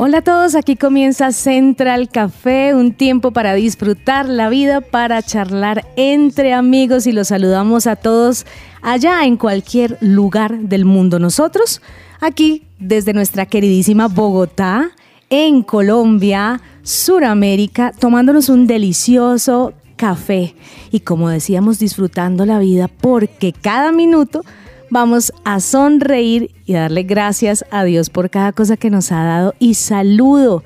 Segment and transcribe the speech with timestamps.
[0.00, 5.88] Hola a todos, aquí comienza Central Café, un tiempo para disfrutar la vida, para charlar
[5.96, 8.46] entre amigos y los saludamos a todos
[8.80, 11.18] allá en cualquier lugar del mundo.
[11.18, 11.82] Nosotros
[12.20, 14.92] aquí desde nuestra queridísima Bogotá,
[15.30, 20.54] en Colombia, Suramérica, tomándonos un delicioso café
[20.92, 24.44] y como decíamos disfrutando la vida porque cada minuto
[24.90, 29.54] vamos a sonreír y darle gracias a Dios por cada cosa que nos ha dado
[29.58, 30.62] y saludo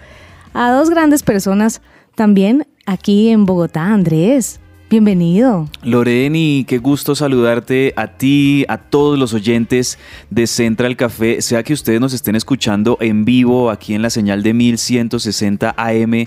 [0.55, 1.81] a dos grandes personas
[2.15, 4.61] también aquí en Bogotá, Andrés.
[4.93, 5.71] Bienvenido.
[5.83, 11.73] Loreni, qué gusto saludarte a ti, a todos los oyentes de Central Café, sea que
[11.73, 16.27] ustedes nos estén escuchando en vivo aquí en la señal de 1160 AM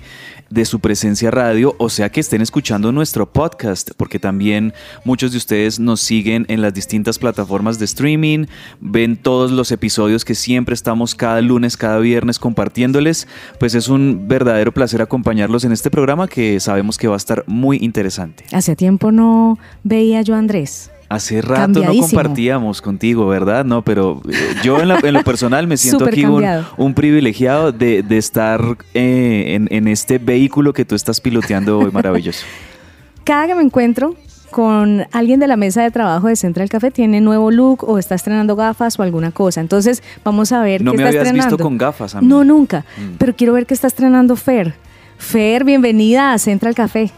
[0.50, 5.38] de su presencia radio, o sea que estén escuchando nuestro podcast, porque también muchos de
[5.38, 8.46] ustedes nos siguen en las distintas plataformas de streaming,
[8.80, 13.28] ven todos los episodios que siempre estamos cada lunes, cada viernes compartiéndoles,
[13.60, 17.44] pues es un verdadero placer acompañarlos en este programa que sabemos que va a estar
[17.48, 18.46] muy interesante.
[18.52, 20.92] Hace tiempo no veía yo a Andrés.
[21.08, 23.64] Hace rato no compartíamos contigo, ¿verdad?
[23.64, 28.02] No, pero eh, yo en, la- en lo personal me siento aquí un, privilegiado de,
[28.02, 28.62] de estar
[28.94, 32.46] eh, en, en este vehículo que tú estás piloteando hoy maravilloso.
[33.24, 34.16] Cada que me encuentro
[34.52, 38.16] con alguien de la mesa de trabajo de Central Café tiene nuevo look o está
[38.16, 39.60] estrenando gafas o alguna cosa.
[39.62, 42.28] Entonces, vamos a ver No qué me está habías visto con gafas a mí.
[42.28, 42.86] No, nunca.
[42.98, 43.16] Mm.
[43.18, 44.76] Pero quiero ver qué está estrenando Fer.
[45.18, 47.12] Fer, bienvenida a Central Café.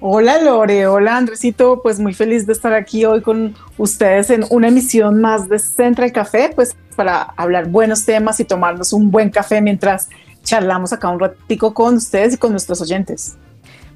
[0.00, 4.68] Hola Lore, hola Andresito, pues muy feliz de estar aquí hoy con ustedes en una
[4.68, 9.60] emisión más de Central Café, pues para hablar buenos temas y tomarnos un buen café
[9.60, 10.08] mientras
[10.44, 13.36] charlamos acá un ratico con ustedes y con nuestros oyentes.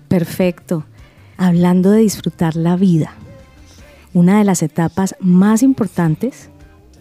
[0.08, 0.84] Perfecto.
[1.36, 3.14] Hablando de disfrutar la vida,
[4.12, 6.50] una de las etapas más importantes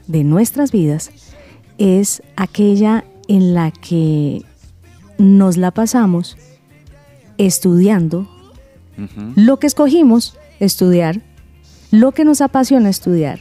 [0.06, 1.10] de nuestras vidas
[1.80, 4.44] es aquella en la que
[5.18, 6.38] nos la pasamos
[7.40, 8.30] estudiando
[9.36, 11.22] Lo que escogimos estudiar,
[11.92, 13.40] lo que nos apasiona estudiar,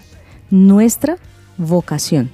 [0.51, 1.17] nuestra
[1.57, 2.31] vocación,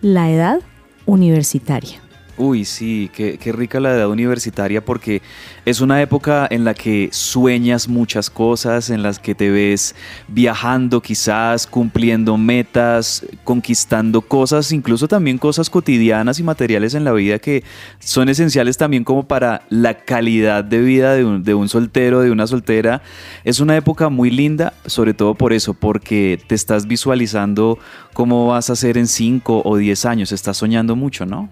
[0.00, 0.60] la edad
[1.06, 2.01] universitaria.
[2.38, 5.20] Uy, sí, qué, qué rica la edad universitaria porque
[5.66, 9.94] es una época en la que sueñas muchas cosas, en las que te ves
[10.28, 17.38] viajando quizás, cumpliendo metas, conquistando cosas, incluso también cosas cotidianas y materiales en la vida
[17.38, 17.64] que
[17.98, 22.30] son esenciales también como para la calidad de vida de un, de un soltero, de
[22.30, 23.02] una soltera.
[23.44, 27.78] Es una época muy linda, sobre todo por eso, porque te estás visualizando
[28.14, 31.50] cómo vas a ser en 5 o 10 años, estás soñando mucho, ¿no?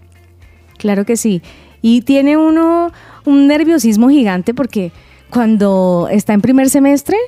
[0.80, 1.42] Claro que sí.
[1.82, 2.90] Y tiene uno
[3.26, 4.92] un nerviosismo gigante porque
[5.28, 7.18] cuando está en primer semestre,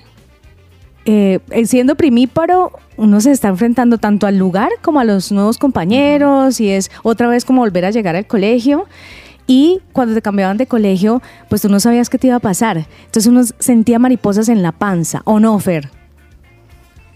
[1.05, 5.59] eh, eh, siendo primíparo, uno se está enfrentando tanto al lugar como a los nuevos
[5.59, 8.87] compañeros y es otra vez como volver a llegar al colegio.
[9.47, 11.21] Y cuando te cambiaban de colegio,
[11.51, 12.87] pues tú no sabías qué te iba a pasar.
[13.05, 15.91] Entonces uno sentía mariposas en la panza, ¿o no, Fer?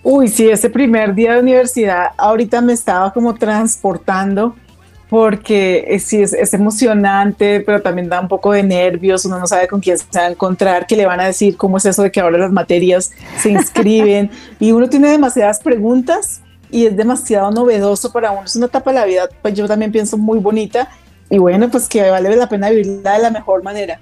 [0.02, 4.54] Uy, sí, ese primer día de universidad ahorita me estaba como transportando
[5.08, 9.46] porque eh, sí es, es emocionante, pero también da un poco de nervios, uno no
[9.46, 12.02] sabe con quién se va a encontrar, qué le van a decir, cómo es eso
[12.02, 14.30] de que ahora las materias se inscriben
[14.60, 16.40] y uno tiene demasiadas preguntas
[16.70, 19.92] y es demasiado novedoso para uno, es una etapa de la vida, pues yo también
[19.92, 20.88] pienso muy bonita
[21.30, 24.00] y bueno, pues que vale la pena vivirla de la mejor manera.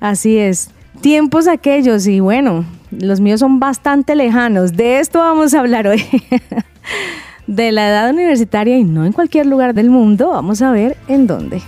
[0.00, 0.70] Así es.
[1.00, 4.72] Tiempos aquellos y bueno, los míos son bastante lejanos.
[4.72, 6.04] De esto vamos a hablar hoy.
[7.46, 10.30] De la edad universitaria y no en cualquier lugar del mundo.
[10.30, 11.62] Vamos a ver en dónde.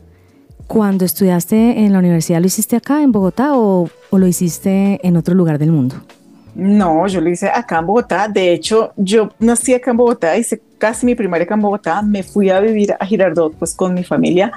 [0.69, 5.35] cuando estudiaste en la universidad, ¿lo hiciste acá en Bogotá o, lo hiciste en otro
[5.35, 5.97] lugar del mundo?
[6.55, 8.29] No, yo lo hice acá en Bogotá.
[8.29, 12.03] De hecho, yo nací acá en Bogotá, hice casi mi primaria acá en Bogotá.
[12.03, 14.53] Me fui a vivir a Girardot pues con mi familia.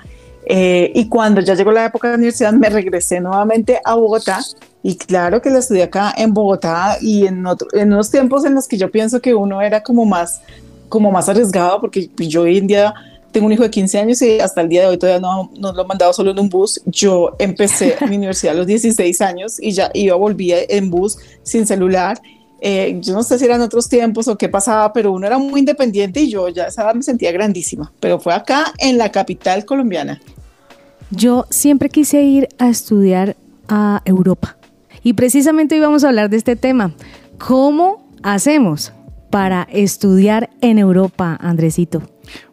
[0.46, 4.40] Eh, y cuando ya llegó la época de la universidad, me regresé nuevamente a Bogotá.
[4.84, 8.56] Y claro que la estudié acá en Bogotá y en, otro, en unos tiempos en
[8.56, 10.42] los que yo pienso que uno era como más,
[10.90, 12.94] como más arriesgado, porque yo hoy en día
[13.32, 15.74] tengo un hijo de 15 años y hasta el día de hoy todavía no, no
[15.74, 16.82] lo he mandado solo en un bus.
[16.86, 21.66] Yo empecé mi universidad a los 16 años y ya iba, volvía en bus sin
[21.66, 22.22] celular.
[22.64, 25.60] Eh, yo no sé si eran otros tiempos o qué pasaba, pero uno era muy
[25.60, 27.92] independiente y yo ya esa me sentía grandísima.
[28.00, 30.22] Pero fue acá en la capital colombiana.
[31.10, 33.36] Yo siempre quise ir a estudiar
[33.68, 34.58] a Europa
[35.04, 36.94] y precisamente hoy vamos a hablar de este tema.
[37.38, 38.94] ¿Cómo hacemos
[39.32, 42.04] para estudiar en Europa, Andresito?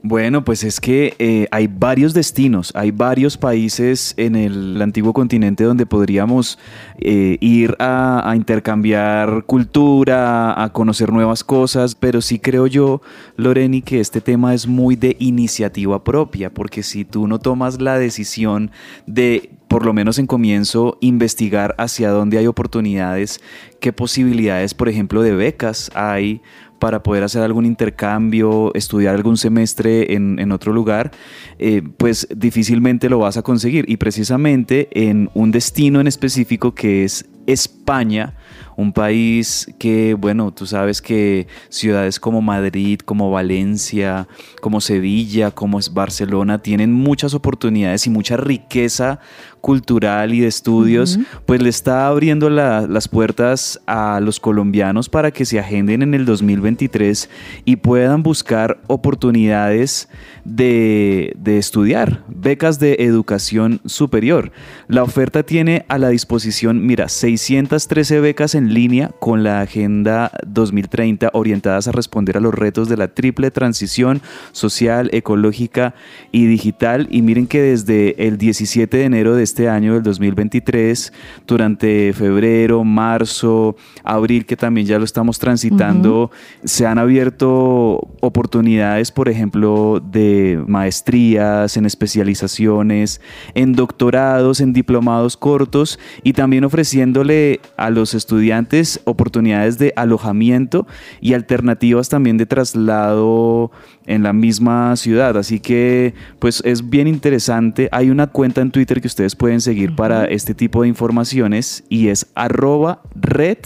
[0.02, 5.64] Bueno, pues es que eh, hay varios destinos, hay varios países en el antiguo continente
[5.64, 6.58] donde podríamos
[6.98, 13.02] eh, ir a, intercambiar cultura, a conocer nuevas cosas, pero sí creo yo,
[13.36, 17.98] Loreni, que este tema es muy de iniciativa propia, porque si tú no tomas la
[17.98, 18.70] decisión
[19.06, 23.42] de por lo menos en comienzo, investigar hacia dónde hay oportunidades,
[23.80, 26.40] qué posibilidades, por ejemplo, de becas hay
[26.78, 31.10] para poder hacer algún intercambio, estudiar algún semestre en, otro lugar,
[31.58, 33.84] eh, pues difícilmente lo vas a conseguir.
[33.88, 38.34] Y precisamente en un destino en específico que es España,
[38.76, 44.28] un país que, bueno, tú sabes que ciudades como Madrid, como Valencia,
[44.60, 49.18] como Sevilla, como es Barcelona, tienen muchas oportunidades y mucha riqueza
[49.60, 55.44] cultural y de estudios, pues le está abriendo las puertas a los colombianos para que
[55.44, 57.28] se agenden en el 2023
[57.64, 60.08] y puedan buscar oportunidades
[60.44, 64.52] de, de estudiar, becas de educación superior.
[64.88, 71.30] La oferta tiene a la disposición, mira, 613 becas en línea con la Agenda 2030
[71.32, 74.22] orientadas a responder a los retos de la triple transición
[74.52, 75.94] social, ecológica
[76.32, 77.08] y digital.
[77.10, 81.12] Y miren que desde el 17 de enero de este año, del 2023,
[81.46, 86.30] durante febrero, marzo, abril, que también ya lo estamos transitando,
[86.64, 93.22] se han abierto oportunidades, por ejemplo, de maestrías, en especializaciones,
[93.54, 100.86] en doctorados, en diplomados cortos y también ofreciéndole a los estudiantes oportunidades de alojamiento
[101.22, 103.70] y alternativas también de traslado
[104.08, 105.36] en la misma ciudad.
[105.36, 107.88] Así que pues es bien interesante.
[107.92, 112.08] Hay una cuenta en Twitter que ustedes pueden seguir para este tipo de informaciones y
[112.08, 113.58] es arroba red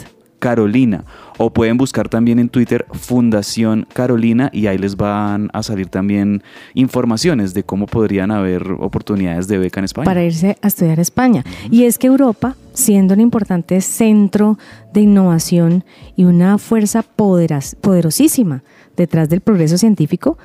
[0.43, 1.05] Carolina.
[1.39, 6.43] O pueden buscar también en Twitter Fundación Carolina y ahí les van a salir también
[6.75, 10.05] informaciones de cómo podrían haber oportunidades de beca en España.
[10.05, 11.45] Para irse a estudiar a España.
[11.71, 14.59] Y es que Europa, siendo un importante centro
[14.93, 15.85] de innovación
[16.17, 18.63] y una fuerza poderosísima
[18.97, 20.39] detrás del progreso científico,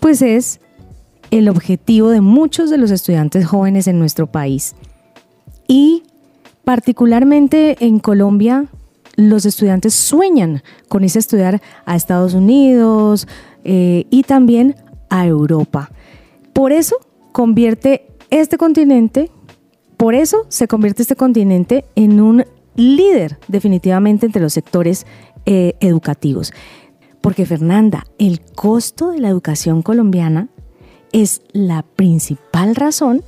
[0.00, 0.60] pues es
[1.30, 4.74] el objetivo de muchos de los estudiantes jóvenes en nuestro país.
[5.66, 6.02] Y
[6.64, 8.66] particularmente en Colombia,
[9.16, 13.28] los estudiantes sueñan con irse a estudiar a Estados Unidos
[13.64, 14.76] eh, y también
[15.08, 15.90] a Europa.
[16.52, 16.96] Por eso
[17.32, 19.30] convierte este continente,
[19.96, 22.44] por eso se convierte este continente en un
[22.76, 25.06] líder definitivamente entre los sectores
[25.46, 26.52] eh, educativos.
[27.20, 30.48] Porque Fernanda, el costo de la educación colombiana
[31.12, 33.24] es la principal razón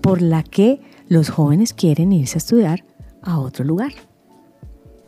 [0.00, 2.84] por la que los jóvenes quieren irse a estudiar
[3.22, 3.92] a otro lugar.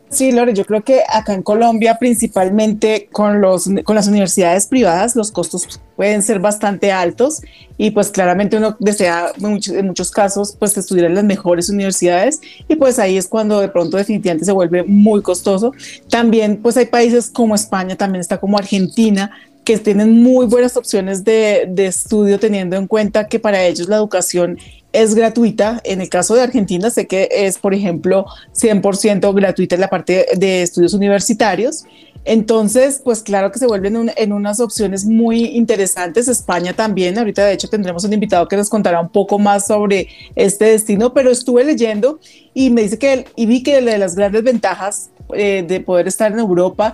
[0.09, 5.15] Sí, Lore, yo creo que acá en Colombia, principalmente con, los, con las universidades privadas,
[5.15, 7.41] los costos pueden ser bastante altos
[7.77, 12.75] y pues claramente uno desea en muchos, casos pues estudiar en las mejores universidades y
[12.75, 15.73] pues ahí es cuando de pronto definitivamente se vuelve muy costoso.
[16.09, 19.31] También pues hay países como España, también está como Argentina,
[19.63, 23.97] que tienen muy buenas opciones de, de, estudio teniendo en cuenta que para ellos la
[23.97, 24.57] educación
[24.91, 25.81] es gratuita.
[25.83, 30.25] En el caso de Argentina, sé que es, por ejemplo, 100% gratuita en la parte
[30.35, 31.85] de estudios universitarios.
[32.25, 36.27] Entonces, pues claro que se vuelven en unas opciones muy interesantes.
[36.27, 40.09] España también, ahorita de hecho tendremos un invitado que nos contará un poco más sobre
[40.35, 42.19] este destino, pero estuve leyendo
[42.53, 46.31] y me dice que, y vi que de las grandes ventajas eh, de poder estar
[46.31, 46.93] en Europa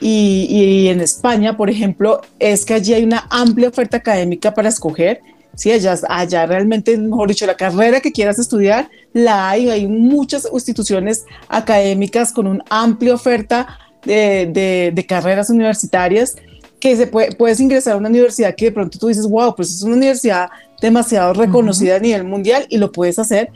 [0.00, 4.70] y, y, en España, por ejemplo, es que allí hay una amplia oferta académica para
[4.70, 5.20] escoger.
[5.54, 9.68] Sí, allá, allá realmente, mejor dicho, la carrera que quieras estudiar, la hay.
[9.68, 16.36] Hay muchas instituciones académicas con una amplia oferta de, de, carreras universitarias
[16.78, 19.70] que se puede, puedes ingresar a una universidad que de pronto tú dices, wow, pues
[19.70, 20.48] es una universidad
[20.80, 23.50] demasiado reconocida a nivel mundial y lo puedes hacer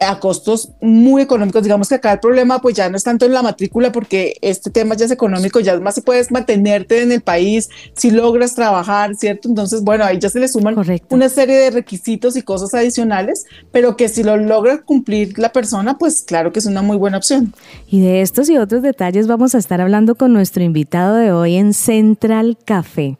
[0.00, 1.62] a costos muy económicos.
[1.62, 4.70] Digamos que acá el problema pues ya no es tanto en la matrícula porque este
[4.70, 9.14] tema ya es económico, ya más si puedes mantenerte en el país, si logras trabajar,
[9.16, 9.48] ¿cierto?
[9.48, 10.76] Entonces, bueno, ahí ya se le suman
[11.10, 15.98] una serie de requisitos y cosas adicionales, pero que si lo logra cumplir la persona,
[15.98, 17.54] pues claro que es una muy buena opción.
[17.86, 21.56] Y de estos y otros detalles vamos a estar hablando con nuestro invitado de hoy
[21.56, 23.18] en Central Café.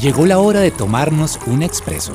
[0.00, 2.12] Llegó la hora de tomarnos un expreso.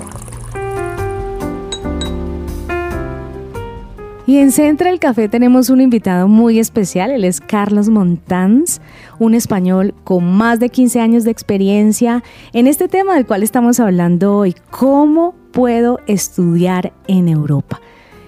[4.27, 8.81] Y en Central Café tenemos un invitado muy especial, él es Carlos Montans,
[9.17, 12.23] un español con más de 15 años de experiencia
[12.53, 17.81] en este tema del cual estamos hablando hoy, cómo puedo estudiar en Europa.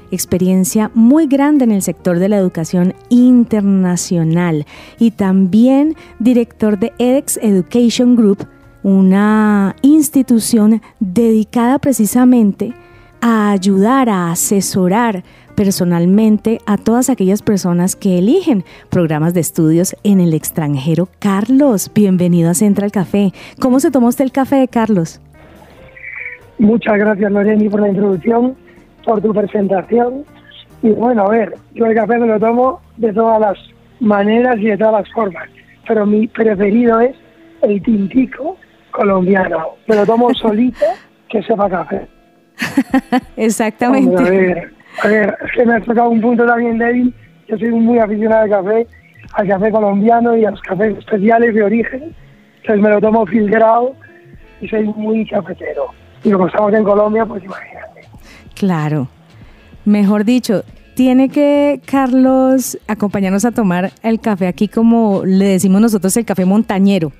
[0.09, 4.65] Experiencia muy grande en el sector de la educación internacional
[4.97, 8.47] y también director de edX Education Group,
[8.83, 12.73] una institución dedicada precisamente
[13.21, 15.23] a ayudar, a asesorar
[15.55, 21.07] personalmente a todas aquellas personas que eligen programas de estudios en el extranjero.
[21.19, 23.31] Carlos, bienvenido a Central Café.
[23.59, 25.21] ¿Cómo se tomó usted el café, Carlos?
[26.59, 28.55] Muchas gracias, Loreni, por la introducción,
[29.05, 30.25] por tu presentación.
[30.81, 33.57] Y bueno, a ver, yo el café me lo tomo de todas las
[34.01, 35.47] maneras y de todas las formas,
[35.87, 37.15] pero mi preferido es
[37.61, 38.57] el tintico
[38.93, 39.75] colombiano.
[39.87, 40.85] Me lo tomo solito
[41.29, 42.07] que sepa café.
[43.35, 44.21] Exactamente.
[44.21, 44.73] a, ver,
[45.03, 47.13] a ver, es que me ha tocado un punto también débil.
[47.47, 48.87] Yo soy muy aficionado al café,
[49.33, 52.15] al café colombiano y a los cafés especiales de origen.
[52.61, 53.95] Entonces me lo tomo filtrado
[54.61, 55.87] y soy muy cafetero.
[56.23, 58.01] Y como estamos en Colombia, pues imagínate.
[58.55, 59.09] Claro.
[59.83, 60.63] Mejor dicho,
[60.95, 66.45] tiene que Carlos acompañarnos a tomar el café aquí como le decimos nosotros el café
[66.45, 67.11] montañero.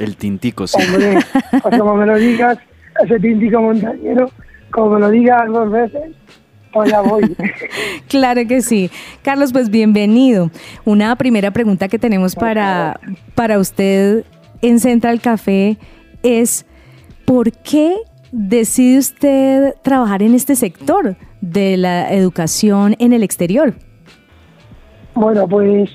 [0.00, 0.78] El tintico, sí.
[0.82, 1.18] Hombre,
[1.62, 2.58] pues como me lo digas,
[3.04, 4.30] ese tintico montañero,
[4.70, 6.12] como me lo digas dos veces,
[6.72, 7.36] pues ya voy.
[8.08, 8.90] claro que sí.
[9.22, 10.50] Carlos, pues bienvenido.
[10.86, 12.98] Una primera pregunta que tenemos para,
[13.34, 14.24] para usted
[14.62, 15.76] en Central Café
[16.22, 16.64] es,
[17.26, 17.96] ¿por qué
[18.32, 23.74] decide usted trabajar en este sector de la educación en el exterior?
[25.14, 25.90] Bueno, pues,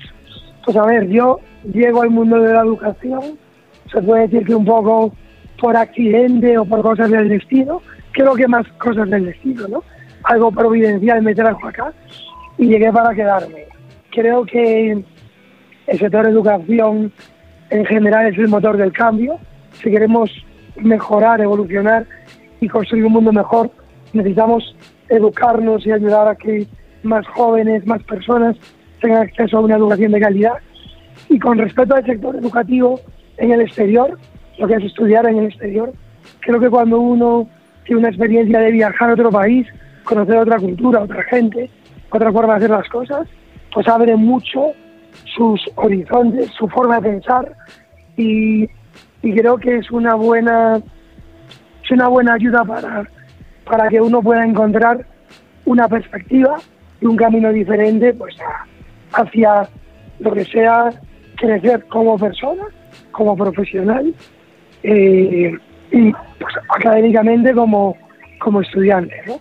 [0.64, 1.40] pues a ver, yo
[1.72, 3.38] llego al mundo de la educación
[3.90, 5.12] se puede decir que un poco
[5.60, 9.82] por accidente o por cosas del destino, creo que más cosas del destino, ¿no?
[10.24, 11.92] Algo providencial me trajo acá
[12.58, 13.64] y llegué para quedarme.
[14.10, 15.04] Creo que
[15.86, 17.12] el sector de educación
[17.70, 19.38] en general es el motor del cambio.
[19.82, 20.30] Si queremos
[20.76, 22.06] mejorar, evolucionar
[22.60, 23.70] y construir un mundo mejor,
[24.12, 24.74] necesitamos
[25.08, 26.66] educarnos y ayudar a que
[27.02, 28.56] más jóvenes, más personas
[29.00, 30.54] tengan acceso a una educación de calidad.
[31.28, 33.00] Y con respecto al sector educativo,
[33.38, 34.18] en el exterior,
[34.58, 35.92] lo que es estudiar en el exterior.
[36.40, 37.48] Creo que cuando uno
[37.84, 39.66] tiene una experiencia de viajar a otro país,
[40.04, 41.70] conocer otra cultura, otra gente,
[42.10, 43.28] otra forma de hacer las cosas,
[43.72, 44.72] pues abre mucho
[45.36, 47.52] sus horizontes, su forma de pensar
[48.16, 48.68] y,
[49.20, 50.80] creo que es una buena
[51.82, 53.08] es una buena ayuda para,
[53.64, 55.04] para que uno pueda encontrar
[55.64, 56.58] una perspectiva
[57.00, 58.36] y un camino diferente pues
[59.12, 59.68] hacia
[60.20, 60.90] lo que sea
[61.36, 62.66] crecer como persona
[63.16, 64.14] como profesional
[64.82, 65.52] eh,
[65.90, 67.96] y pues, académicamente como,
[68.38, 69.14] como estudiante.
[69.26, 69.40] ¿no?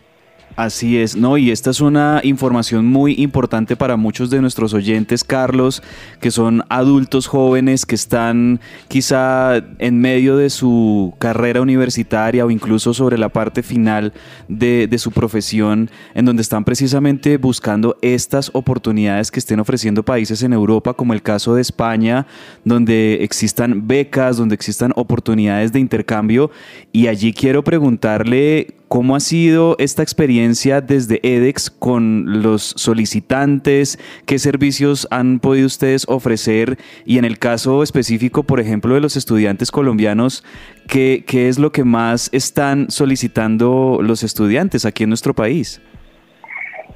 [0.55, 1.37] Así es, ¿no?
[1.37, 5.83] Y esta es una información muy importante para muchos de nuestros oyentes, Carlos,
[6.21, 12.93] que son adultos jóvenes que están quizá en medio de su carrera universitaria o incluso
[12.93, 14.13] sobre la parte final
[14.47, 20.53] de, su profesión, en donde están precisamente buscando estas oportunidades que estén ofreciendo países en
[20.53, 22.27] Europa, como el caso de España,
[22.63, 26.49] donde existan becas, donde existan oportunidades de intercambio.
[26.93, 33.99] Y allí quiero preguntarle ¿Cómo ha sido esta experiencia desde EDEX con los solicitantes?
[34.25, 36.77] ¿Qué servicios han podido ustedes ofrecer?
[37.03, 40.45] Y en el caso específico, por ejemplo, de los estudiantes colombianos,
[40.87, 45.81] ¿qué, qué es lo que más están solicitando los estudiantes aquí en nuestro país?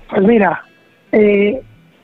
[0.09, 0.63] Pues mira,
[1.11, 1.61] eh,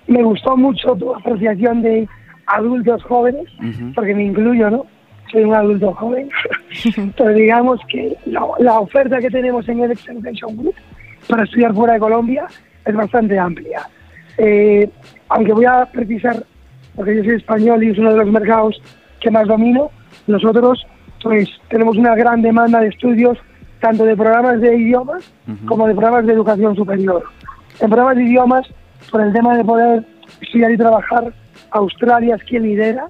[0.07, 2.05] me gustó mucho tu apreciación de
[2.47, 3.47] adultos jóvenes,
[3.95, 4.87] porque me incluyo, ¿no?
[5.35, 6.29] Soy un adulto joven.
[7.17, 10.75] Pero digamos que la, la oferta que tenemos en el Extension Group
[11.27, 12.47] para estudiar fuera de Colombia
[12.85, 13.85] es bastante amplia.
[14.37, 14.89] Eh,
[15.27, 16.41] aunque voy a precisar,
[16.95, 18.81] porque yo soy español y es uno de los mercados
[19.19, 19.91] que más domino,
[20.27, 20.87] nosotros
[21.21, 23.37] pues tenemos una gran demanda de estudios,
[23.81, 25.29] tanto de programas de idiomas
[25.67, 27.25] como de programas de educación superior.
[27.81, 28.65] En programas de idiomas,
[29.11, 30.05] por el tema de poder
[30.39, 31.33] estudiar y trabajar,
[31.71, 33.07] Australia es quien lidera,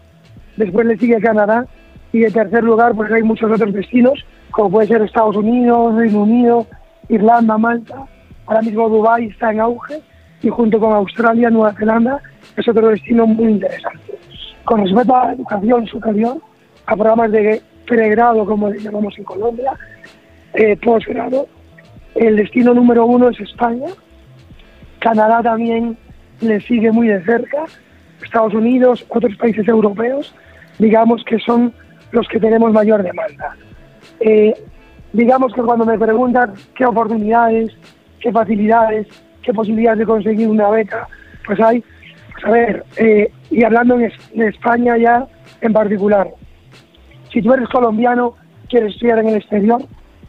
[0.57, 1.67] después le sigue Canadá
[2.15, 6.21] y en tercer lugar pues hay muchos otros destinos, como puede ser Estados Unidos, Reino
[6.21, 6.65] Unido,
[7.09, 8.05] Irlanda, Malta,
[8.45, 9.99] ahora mismo Dubái está en auge
[10.41, 12.21] y junto con Australia, Nueva Zelanda
[12.55, 14.17] es otro destino muy interesante.
[14.63, 16.37] Con respecto a la educación superior,
[16.85, 19.73] a programas de pregrado, como le llamamos en Colombia,
[20.53, 21.47] eh, posgrado,
[22.15, 23.87] el destino número uno es España,
[24.99, 25.97] Canadá también
[26.39, 27.65] le sigue muy de cerca,
[28.23, 30.33] Estados Unidos, otros países europeos,
[30.79, 31.73] digamos que son
[32.15, 33.55] los que tenemos mayor demanda.
[34.21, 34.53] Eh,
[35.13, 37.71] digamos que cuando me preguntan qué oportunidades,
[38.21, 39.07] qué facilidades,
[39.43, 41.07] qué posibilidades de conseguir una beca,
[41.45, 41.83] pues hay,
[42.33, 45.27] pues a ver, eh, y hablando en, España ya
[45.61, 46.29] en particular,
[47.31, 48.35] si tú eres colombiano,
[48.69, 49.81] quieres estudiar en el exterior,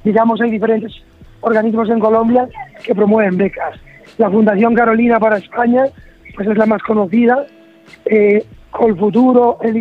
[0.02, 0.92] digamos hay diferentes
[1.40, 2.48] organismos en Colombia
[2.84, 3.78] que promueven becas.
[4.18, 5.84] La Fundación Carolina para España,
[6.34, 7.46] pues es la más conocida.
[8.06, 9.74] Eh, Colfuturo, el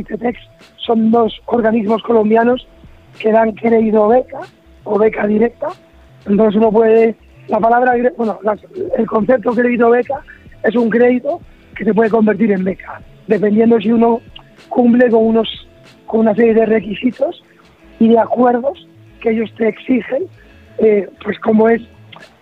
[0.86, 2.68] son dos organismos colombianos
[3.20, 4.42] que dan crédito beca
[4.84, 5.68] o beca directa.
[6.28, 7.16] Entonces uno puede,
[7.48, 8.40] la palabra, bueno,
[8.98, 10.22] el concepto crédito beca
[10.64, 11.42] es un crédito
[11.76, 14.22] que se puede convertir en beca, dependiendo si uno
[14.70, 15.68] cumple con unos
[16.06, 17.44] con una serie de requisitos
[18.00, 18.88] y de acuerdos
[19.22, 20.24] que ellos te exigen,
[20.78, 21.82] eh, pues como es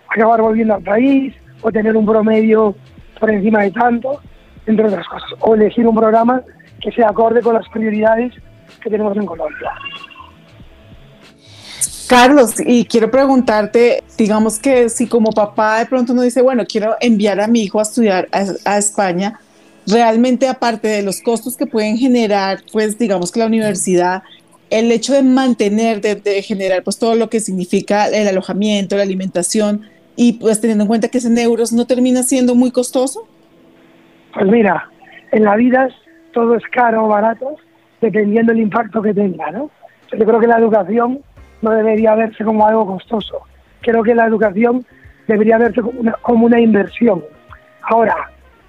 [0.08, 2.74] acabar volviendo al país o tener un promedio
[3.18, 4.20] por encima de tanto,
[4.66, 6.42] entre otras cosas, o elegir un programa
[6.84, 8.34] que sea acorde con las prioridades
[8.82, 9.72] que tenemos en Colombia.
[12.06, 16.96] Carlos, y quiero preguntarte, digamos que si como papá de pronto uno dice, bueno, quiero
[17.00, 19.40] enviar a mi hijo a estudiar a, España,
[19.86, 24.22] realmente aparte de los costos que pueden generar, pues digamos que la universidad,
[24.68, 29.82] el hecho de mantener, de, generar pues todo lo que significa el alojamiento, la alimentación,
[30.14, 33.26] y pues teniendo en cuenta que es en euros, ¿no termina siendo muy costoso?
[34.34, 34.90] Pues mira,
[35.32, 35.88] en la vida
[36.34, 37.56] todo es caro o barato,
[38.00, 39.70] dependiendo del impacto que tenga, ¿no?
[40.12, 41.20] Yo creo que la educación
[41.62, 43.40] no debería verse como algo costoso.
[43.80, 44.84] Creo que la educación
[45.26, 45.80] debería verse
[46.20, 47.24] como una, inversión.
[47.82, 48.14] Ahora,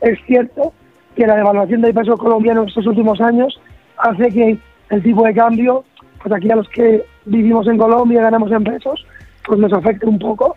[0.01, 0.73] es cierto
[1.15, 3.59] que la devaluación del peso colombiano en estos últimos años
[3.97, 4.57] hace que
[4.89, 5.83] el tipo de cambio,
[6.21, 9.05] pues aquí a los que vivimos en Colombia ganamos en pesos,
[9.45, 10.55] pues nos afecte un poco.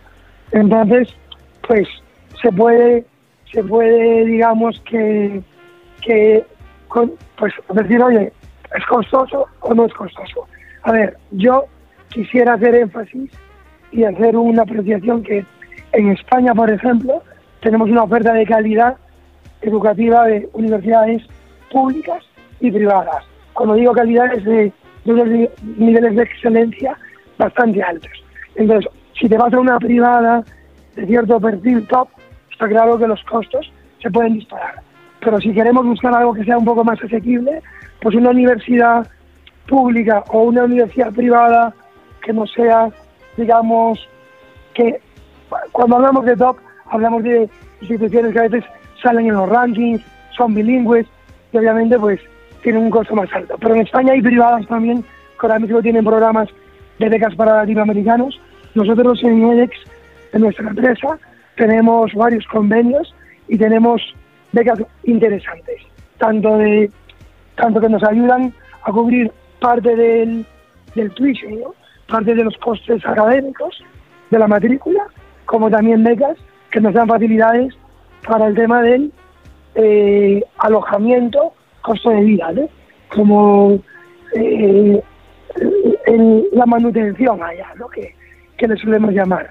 [0.53, 1.09] Entonces,
[1.67, 1.89] pues
[2.41, 3.05] se puede,
[3.53, 5.43] se puede, digamos que,
[6.03, 6.45] que
[6.89, 8.33] pues decir, oye,
[8.77, 10.47] ¿es costoso o no es costoso?
[10.83, 11.65] A ver, yo
[12.09, 13.31] quisiera hacer énfasis
[13.93, 15.45] y hacer una apreciación que
[15.93, 17.23] en España, por ejemplo,
[17.61, 18.97] tenemos una oferta de calidad
[19.63, 21.23] educativa de universidades
[21.71, 22.25] públicas
[22.61, 23.25] y privadas.
[23.53, 24.73] Cuando digo calidad es de,
[25.05, 25.29] unos
[25.77, 26.97] niveles de excelencia
[27.39, 28.13] bastante altos.
[28.57, 30.45] Entonces, si te vas a una privada
[30.95, 32.09] de cierto perfil top,
[32.51, 33.73] está claro que los costos
[34.03, 34.88] se pueden disparar.
[35.21, 37.63] Pero si queremos buscar algo que sea un poco más asequible,
[38.01, 39.07] pues una universidad
[39.67, 41.75] pública o una universidad privada
[42.23, 42.89] que no sea,
[43.37, 44.09] digamos,
[44.75, 45.01] que
[45.73, 46.57] cuando hablamos de top,
[46.91, 47.49] hablamos de
[47.81, 48.65] instituciones que a veces
[49.03, 50.03] salen en los rankings,
[50.37, 51.07] son bilingües
[51.53, 52.21] y obviamente pues
[52.63, 53.57] tienen un costo más alto.
[53.61, 56.49] Pero en España hay privadas también que ahora mismo tienen programas
[56.99, 58.41] de becas para latinoamericanos.
[58.75, 59.77] Nosotros en EDEX,
[60.33, 61.19] en nuestra empresa,
[61.57, 63.15] tenemos varios convenios
[63.49, 64.03] y tenemos
[64.53, 65.81] becas interesantes,
[66.19, 66.91] tanto de
[67.57, 70.47] tanto que nos ayudan a cubrir parte del,
[70.95, 71.75] del tuition, ¿no?
[72.09, 73.83] parte de los costes académicos
[74.31, 75.07] de la matrícula,
[75.45, 76.37] como también becas
[76.71, 77.75] que nos dan facilidades
[78.27, 79.13] para el tema del
[79.75, 82.53] eh, alojamiento, costo de vida,
[83.09, 83.79] como
[84.35, 85.03] eh,
[86.53, 87.89] la manutención allá, ¿no?
[87.89, 88.15] que,
[88.57, 89.51] que le solemos llamar.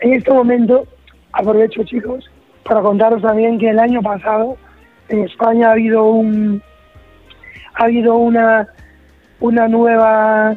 [0.00, 0.86] En este momento,
[1.32, 2.28] aprovecho chicos,
[2.64, 4.56] para contaros también que el año pasado
[5.08, 6.62] en España ha habido un
[7.74, 8.68] ha habido una
[9.40, 10.56] una nueva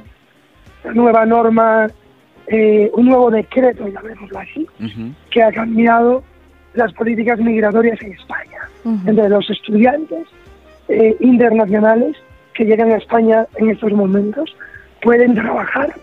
[0.93, 1.87] nueva norma,
[2.47, 4.67] eh, un nuevo decreto, llamémoslo así,
[5.31, 6.23] que ha cambiado
[6.73, 8.69] las políticas migratorias en España.
[9.07, 10.27] Entre los estudiantes
[10.89, 12.15] eh, internacionales
[12.53, 14.55] que llegan a España en estos momentos
[15.01, 15.93] pueden trabajar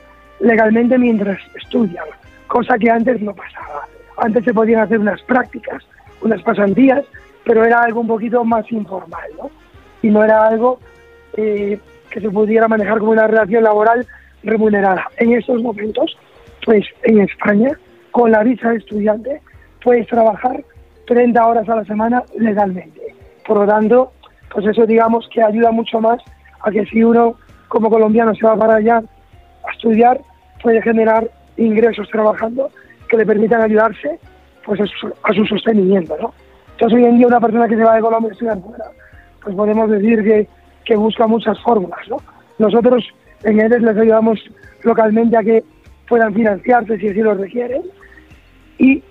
[0.41, 2.05] legalmente mientras estudian,
[2.49, 3.87] cosa que antes no pasaba.
[4.23, 5.83] Antes se podían hacer unas prácticas,
[6.21, 7.05] unas pasantías,
[7.45, 9.51] pero era algo un poquito más informal, ¿no?
[10.01, 10.79] Y no era algo
[11.37, 14.07] eh, que se pudiera manejar como una relación laboral
[14.45, 15.09] remunerada.
[15.17, 16.17] En estos momentos,
[16.65, 17.77] pues en España,
[18.13, 19.43] con la visa de estudiante,
[19.83, 20.63] puedes trabajar
[21.09, 23.01] 30 horas a la semana legalmente.
[23.45, 24.13] Por lo tanto,
[24.55, 26.23] pues eso digamos que ayuda mucho más
[26.61, 27.35] a que si uno
[27.67, 30.21] como colombiano se va para allá a estudiar,
[30.63, 32.71] puede generar ingresos trabajando
[33.13, 34.19] que le permitan ayudarse
[34.65, 36.33] pues a su, a su sostenimiento, ¿no?
[36.71, 38.85] Entonces hoy en día una persona que se va de Colombia a estudiar fuera,
[39.45, 40.49] pues podemos decir que,
[40.87, 42.17] que busca muchas fórmulas, ¿no?
[42.59, 43.07] Nosotros
[43.43, 44.41] en EDES les ayudamos
[44.83, 45.63] localmente a que
[46.09, 47.83] puedan financiarse si así lo requieren
[48.79, 49.03] y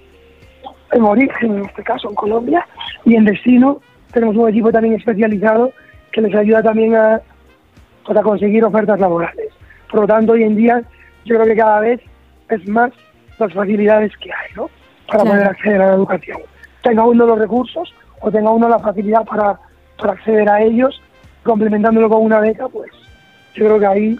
[0.93, 2.67] en origen, en este caso en Colombia,
[3.05, 3.81] y en destino
[4.13, 5.71] tenemos un equipo también especializado
[6.11, 7.21] que les ayuda también a,
[8.03, 9.53] pues, a conseguir ofertas laborales.
[9.91, 10.81] Por lo tanto, hoy en día
[11.23, 12.01] yo creo que cada vez
[12.49, 12.91] es más
[13.41, 14.69] las facilidades que hay, ¿no?
[15.07, 15.29] Para Claro.
[15.37, 16.37] poder acceder a la educación.
[16.83, 19.59] Tenga uno los recursos o tenga uno la facilidad para,
[19.97, 21.01] para acceder a ellos,
[21.43, 22.91] complementándolo con una beca, pues
[23.55, 24.19] yo creo que ahí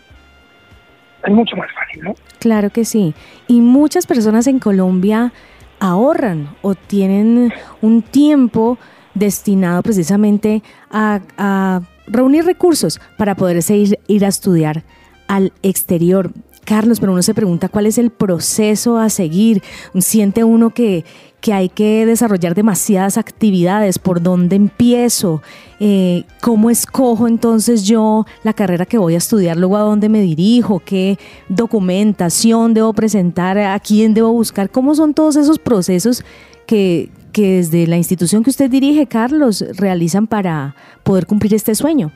[1.24, 2.14] es mucho más fácil, ¿no?
[2.40, 3.14] Claro que sí.
[3.48, 5.32] Y muchas personas en Colombia
[5.80, 8.78] ahorran o tienen un tiempo
[9.14, 14.84] destinado precisamente a, a reunir recursos para poderse ir, ir a estudiar
[15.28, 16.32] al exterior.
[16.72, 19.62] Carlos, pero uno se pregunta cuál es el proceso a seguir.
[20.00, 21.04] Siente uno que,
[21.42, 25.42] que hay que desarrollar demasiadas actividades, por dónde empiezo,
[25.84, 30.22] Eh, cómo escojo entonces yo la carrera que voy a estudiar, luego a dónde me
[30.22, 31.18] dirijo, qué
[31.50, 36.24] documentación debo presentar, a quién debo buscar, cómo son todos esos procesos
[36.68, 42.12] que, que desde la institución que usted dirige, Carlos, realizan para poder cumplir este sueño.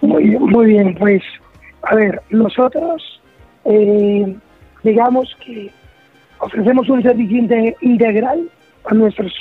[0.00, 1.20] Muy, muy bien, pues,
[1.86, 3.20] a ver, nosotros,
[3.64, 4.36] eh,
[4.82, 5.70] digamos que
[6.38, 8.48] ofrecemos un servicio inte- integral
[8.84, 9.32] a nuestros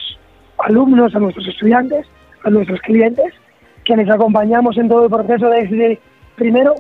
[0.60, 2.06] alumnos, a nuestros estudiantes,
[2.44, 3.34] a nuestros clientes,
[3.84, 6.00] que les acompañamos en todo el proceso desde,
[6.36, 6.76] primero,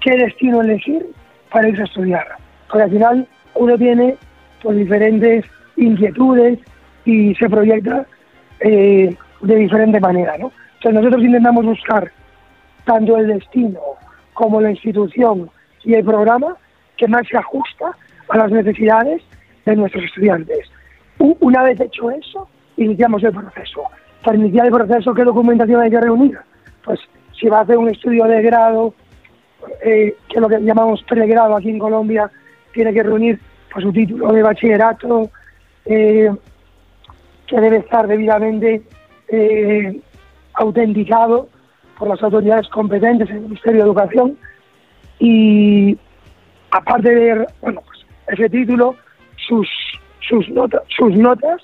[0.00, 1.06] qué destino elegir
[1.50, 2.26] para irse a estudiar.
[2.68, 4.16] Porque al final uno tiene
[4.62, 5.44] pues, diferentes
[5.76, 6.58] inquietudes
[7.04, 8.06] y se proyecta
[8.60, 10.52] eh, de diferente manera, ¿no?
[10.74, 12.10] Entonces nosotros intentamos buscar
[12.84, 13.80] tanto el destino
[14.32, 15.50] como la institución
[15.84, 16.56] y el programa
[16.96, 17.96] que más se ajusta
[18.28, 19.22] a las necesidades
[19.64, 20.70] de nuestros estudiantes.
[21.18, 23.82] Una vez hecho eso, iniciamos el proceso.
[24.24, 26.38] Para iniciar el proceso, ¿qué documentación hay que reunir?
[26.84, 27.00] Pues
[27.38, 28.94] si va a hacer un estudio de grado,
[29.84, 32.30] eh, que es lo que llamamos pregrado aquí en Colombia,
[32.72, 33.40] tiene que reunir
[33.72, 35.30] pues, su título de bachillerato,
[35.84, 36.30] eh,
[37.46, 38.82] que debe estar debidamente
[39.28, 40.00] eh,
[40.54, 41.48] autenticado
[42.02, 44.36] por las autoridades competentes en el Ministerio de Educación
[45.20, 45.96] y
[46.72, 48.96] aparte de bueno pues ese título
[49.46, 49.68] sus
[50.28, 51.62] sus notas sus notas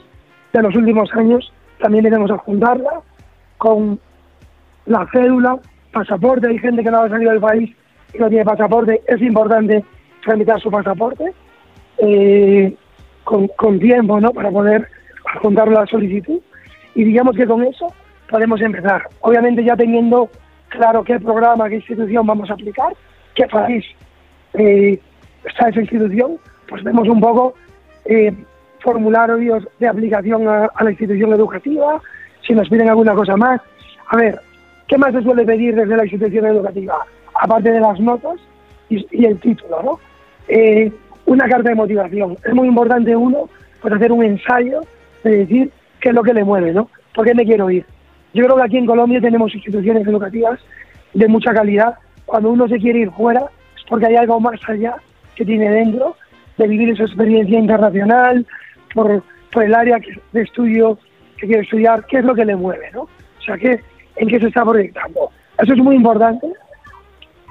[0.53, 3.01] de los últimos años también debemos adjuntarla
[3.57, 3.98] con
[4.87, 5.59] la cédula
[5.92, 7.74] pasaporte hay gente que no ha salido del país
[8.14, 9.85] y no tiene pasaporte es importante
[10.24, 11.33] tramitar su pasaporte
[11.98, 12.77] eh,
[13.24, 14.31] con, con tiempo ¿no?
[14.31, 14.87] para poder
[15.35, 16.38] adjuntar la solicitud
[16.94, 17.92] y digamos que con eso
[18.29, 19.03] podemos empezar.
[19.21, 20.31] Obviamente ya teniendo
[20.69, 22.93] claro qué programa, qué institución vamos a aplicar,
[23.35, 23.85] qué país
[24.55, 25.01] eh,
[25.45, 26.38] está esa institución,
[26.69, 27.55] pues vemos un poco
[28.05, 28.33] eh,
[28.81, 32.01] formularios de aplicación a, la institución educativa,
[32.47, 33.61] si nos piden alguna cosa más.
[34.09, 34.41] A ver,
[34.87, 36.97] ¿qué más se suele pedir desde la institución educativa?
[37.41, 38.37] Aparte de las notas
[38.88, 40.01] y, y el título, ¿no?
[40.49, 40.93] Eh,
[41.27, 42.37] una carta de motivación.
[42.45, 43.49] Es muy importante uno,
[43.83, 44.81] pues hacer un ensayo
[45.23, 46.88] de decir qué es lo que le mueve, ¿no?
[47.14, 47.85] ¿Por qué me quiero ir?
[48.35, 50.61] Yo creo que aquí en Colombia tenemos instituciones educativas
[51.14, 51.99] de mucha calidad.
[52.27, 53.41] Cuando uno se quiere ir fuera
[53.77, 54.97] es porque hay algo más allá
[55.35, 56.17] que tiene dentro
[56.57, 58.47] de vivir esa experiencia internacional,
[58.93, 59.23] por,
[59.62, 59.99] el área
[60.33, 60.99] de estudio
[61.37, 63.03] que quiere estudiar, qué es lo que le mueve, ¿no?
[63.03, 63.81] O sea, qué,
[64.17, 65.31] en qué se está proyectando.
[65.59, 66.47] Eso es muy importante.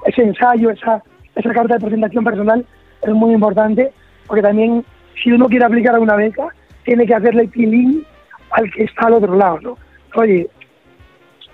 [0.06, 1.02] Ese ensayo, esa,
[1.36, 2.66] esa carta de presentación personal
[3.02, 3.92] es muy importante
[4.28, 4.86] porque también
[5.22, 6.48] si uno quiere aplicar a una beca,
[6.84, 8.04] tiene que hacerle feeling
[8.52, 9.78] al que está al otro lado, ¿no?
[10.16, 10.50] Oye,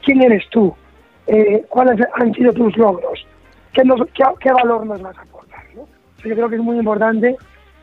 [0.04, 0.74] ¿quién eres tú?
[1.28, 3.26] Eh, ¿Cuáles han sido tus logros?
[3.74, 3.82] ¿Qué,
[4.52, 5.64] valor nos vas a aportar?
[5.76, 5.88] ¿no?
[6.24, 7.36] Yo creo que es muy importante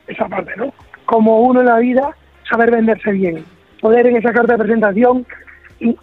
[0.06, 0.72] esa parte, ¿no?
[1.06, 2.10] Como uno en la vida,
[2.48, 3.44] saber venderse bien.
[3.80, 5.26] Poder en esa carta de presentación
[5.80, 5.96] in-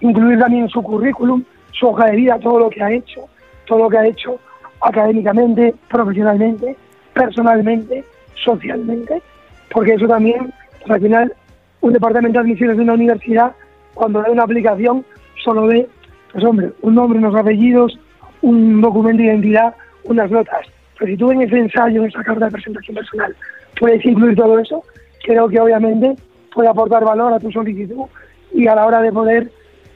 [0.00, 3.28] incluir también su currículum, su hoja de vida, todo lo que ha hecho,
[3.66, 4.38] todo lo que ha hecho
[4.80, 6.76] académicamente, profesionalmente,
[7.12, 9.22] personalmente, socialmente,
[9.70, 11.34] porque eso también, pues, al final,
[11.80, 13.52] un departamento de admisiones de una universidad,
[13.94, 15.04] cuando ve una aplicación,
[15.44, 15.86] solo ve,
[16.32, 17.98] pues hombre, un nombre, unos apellidos,
[18.42, 20.66] un documento de identidad, unas notas.
[20.98, 23.36] Pero si tú en ese ensayo, en esa carta de presentación personal,
[23.78, 24.82] puedes incluir todo eso,
[25.24, 26.14] creo que obviamente
[26.52, 28.06] puede aportar valor a tu solicitud
[28.52, 29.50] y a la hora de poder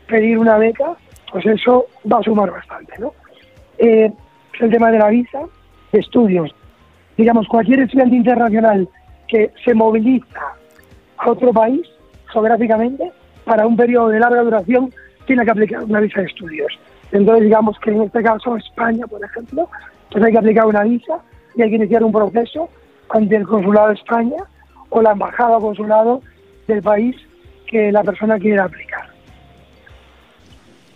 [0.07, 0.97] pedir una beca,
[1.31, 3.13] pues eso va a sumar bastante, ¿no?
[3.79, 4.11] Eh,
[4.61, 5.41] el tema de la visa
[5.93, 6.55] estudios.
[7.17, 8.89] Digamos, cualquier estudiante internacional
[9.27, 10.41] que se moviliza
[11.19, 11.83] a otro país
[12.33, 13.13] geográficamente
[13.45, 14.93] para un periodo de larga duración
[15.29, 16.73] tiene que aplicar una visa de estudios.
[17.13, 19.69] Entonces, digamos que en este caso España, por ejemplo,
[20.11, 21.21] pues hay que aplicar una visa
[21.55, 22.69] y hay que iniciar un proceso
[23.11, 24.43] ante el consulado de España
[24.89, 26.23] o la embajada o consulado
[26.67, 27.15] del país
[27.67, 29.07] que la persona quiera aplicar.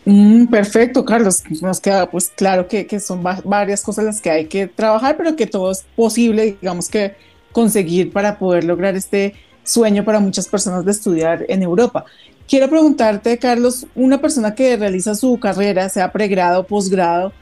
[0.05, 1.45] Mm, perfecto, Carlos.
[1.61, 5.37] Nos queda pues claro que, que son varias cosas las que hay que trabajar, pero
[5.37, 7.15] que todo es posible, digamos que
[7.53, 12.05] conseguir para poder lograr este sueño para muchas personas de estudiar en Europa.
[12.49, 17.33] Quiero preguntarte, Carlos, una persona que realiza su carrera, sea pregrado o posgrado,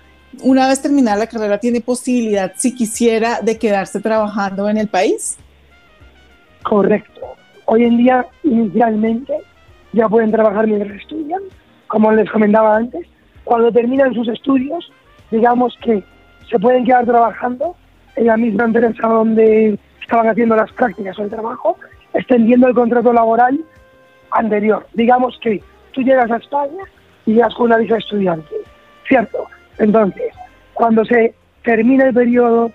[0.43, 5.37] una vez terminada la carrera, ¿tiene posibilidad, si quisiera, de quedarse trabajando en el país?
[6.63, 7.21] Correcto.
[7.67, 9.35] Hoy en día, inicialmente,
[9.93, 11.43] ya pueden trabajar mientras estudian,
[11.89, 13.07] como les comentaba antes.
[13.45, 14.93] Cuando terminan sus estudios,
[15.31, 16.05] digamos que
[16.49, 17.75] se pueden quedar trabajando
[18.17, 21.77] en la misma empresa donde estaban haciendo las prácticas o el trabajo,
[22.15, 23.61] extendiendo el contrato laboral
[24.33, 24.87] anterior.
[24.95, 25.63] Digamos que
[25.93, 26.85] tú llegas a España
[27.27, 28.55] y llegas con una visa estudiante,
[29.07, 29.47] ¿cierto?
[29.79, 30.33] Entonces,
[30.75, 32.73] cuando se termina el periodo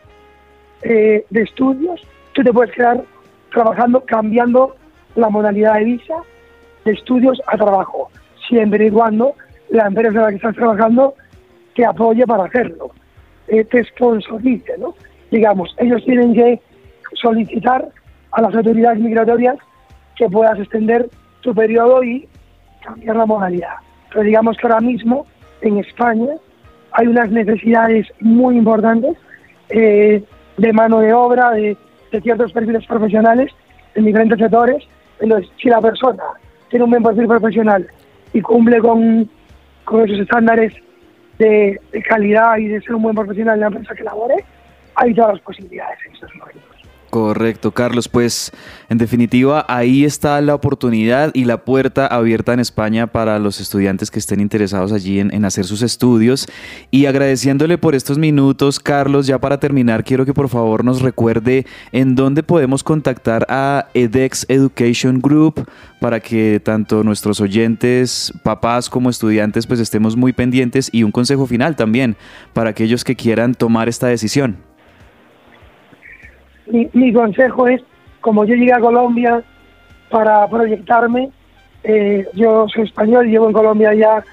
[0.81, 2.01] eh, de estudios,
[2.33, 3.03] tú te puedes quedar
[3.51, 4.75] trabajando, cambiando
[5.15, 6.15] la modalidad de visa
[6.83, 8.11] de estudios a trabajo,
[8.47, 9.35] siempre y cuando
[9.69, 11.15] la empresa en la que estás trabajando
[11.75, 12.91] te apoye para hacerlo,
[13.47, 14.93] eh, te sponsorice, ¿no?
[15.31, 16.61] Digamos, ellos tienen que
[17.13, 17.89] solicitar
[18.31, 19.57] a las autoridades migratorias
[20.15, 21.09] que puedas extender
[21.45, 22.27] tu periodo y
[22.83, 23.75] cambiar la modalidad.
[24.09, 25.27] Pero digamos que ahora mismo
[25.61, 26.33] en España
[26.91, 29.15] hay unas necesidades muy importantes
[29.69, 30.23] eh,
[30.57, 31.77] de mano de obra, de,
[32.23, 33.51] ciertos perfiles profesionales
[33.93, 34.83] en diferentes sectores.
[35.19, 36.23] Entonces, si la persona
[36.69, 37.87] tiene un buen perfil profesional
[38.33, 39.29] y cumple con,
[40.05, 40.73] esos estándares
[41.37, 44.45] de, calidad y de ser un buen profesional en la empresa que labore,
[44.95, 46.63] hay todas las posibilidades en estos momentos.
[47.15, 48.09] Correcto, Carlos.
[48.09, 48.51] Pues
[48.89, 54.11] en definitiva, ahí está la oportunidad y la puerta abierta en España para los estudiantes
[54.11, 56.45] que estén interesados allí en, hacer sus estudios.
[56.91, 61.65] Y agradeciéndole por estos minutos, Carlos, ya para terminar, quiero que por favor nos recuerde
[61.93, 65.65] en dónde podemos contactar a EDEX Education Group
[66.01, 71.47] para que tanto nuestros oyentes, papás como estudiantes, pues estemos muy pendientes y un consejo
[71.47, 72.17] final también
[72.51, 74.57] para aquellos que quieran tomar esta decisión
[76.67, 77.81] mi, consejo es,
[78.21, 79.43] como yo llegué a Colombia
[80.09, 81.29] para proyectarme,
[81.83, 84.23] eh, yo soy español, llevo en Colombia ya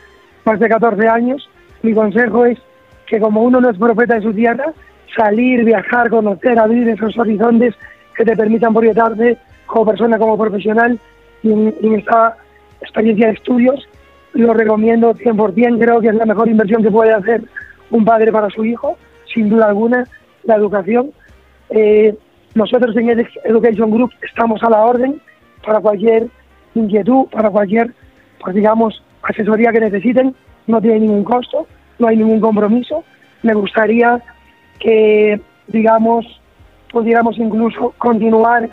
[0.45, 1.49] más de 14 años,
[1.83, 2.59] mi consejo es
[3.07, 4.73] que como uno no es profeta de su tierra,
[5.15, 7.75] salir, viajar, conocer, abrir esos horizontes
[8.17, 10.99] que te permitan proyectarte como persona, como profesional
[11.43, 12.37] y en, esta
[12.81, 13.89] experiencia de estudios,
[14.33, 17.43] lo recomiendo 100%, creo que es la mejor inversión que puede hacer
[17.91, 18.97] un padre para su hijo,
[19.33, 20.07] sin duda alguna,
[20.45, 21.13] la educación
[21.75, 22.15] eh,
[22.55, 23.11] nosotros en
[23.45, 25.21] Education Group estamos a la orden
[25.65, 26.29] para cualquier
[26.75, 27.93] inquietud, para cualquier,
[28.41, 30.35] pues digamos, asesoría que necesiten.
[30.67, 31.67] No tiene ningún costo,
[31.99, 33.05] no hay ningún compromiso.
[33.43, 34.21] Me gustaría
[34.79, 36.27] que, digamos,
[36.91, 38.69] pudiéramos incluso continuar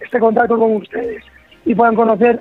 [0.00, 1.24] este contacto con ustedes
[1.64, 2.40] y puedan conocer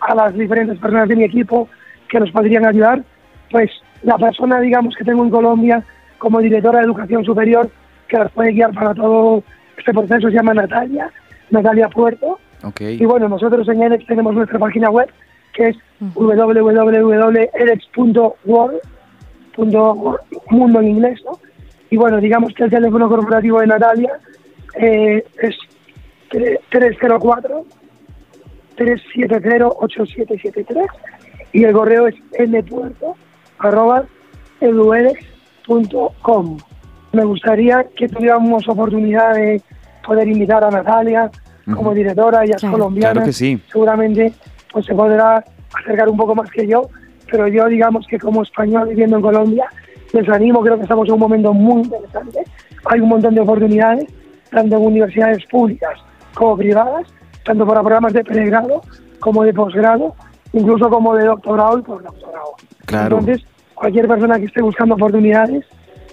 [0.00, 1.68] a las diferentes personas de mi equipo
[2.08, 3.02] que nos podrían ayudar.
[3.50, 3.70] Pues
[4.02, 5.82] la persona, digamos, que tengo en Colombia
[6.18, 7.70] como directora de educación superior
[8.08, 9.42] que las puede guiar para todo
[9.76, 11.12] este proceso, se llama Natalia,
[11.50, 12.38] Natalia Puerto.
[12.78, 15.08] Y bueno, nosotros en EDEX tenemos nuestra página web,
[15.52, 18.78] que es www.edex.world,
[20.50, 21.38] mundo en inglés, ¿no?
[21.90, 24.18] Y bueno, digamos que el teléfono corporativo de Natalia
[24.74, 25.56] eh, es
[26.30, 27.64] 304
[28.76, 30.86] 370 8773
[31.52, 33.16] y el correo es npuerto
[33.58, 34.04] arroba
[34.60, 36.58] eduedex.com
[37.18, 39.60] me gustaría que tuviéramos oportunidad de
[40.06, 41.30] poder invitar a Natalia
[41.74, 43.12] como directora, ella es colombiana.
[43.12, 43.60] Claro que sí.
[43.70, 44.32] Seguramente
[44.72, 45.44] pues se podrá
[45.80, 46.88] acercar un poco más que yo,
[47.30, 49.66] pero yo digamos que como español viviendo en Colombia,
[50.12, 52.44] les animo, creo que estamos en un momento muy interesante.
[52.84, 54.06] Hay un montón de oportunidades,
[54.50, 55.98] tanto en universidades públicas
[56.34, 57.06] como privadas,
[57.44, 58.80] tanto para programas de pregrado
[59.18, 60.14] como de posgrado,
[60.52, 62.54] incluso como de doctorado y postdoctorado.
[62.86, 63.18] Claro.
[63.18, 65.66] Entonces, cualquier persona que esté buscando oportunidades,